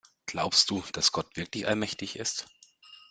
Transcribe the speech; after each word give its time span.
Glaubst 0.25 0.71
du, 0.71 0.81
dass 0.93 1.11
Gott 1.11 1.37
wirklich 1.37 1.67
allmächtig 1.67 2.15
ist? 2.15 2.47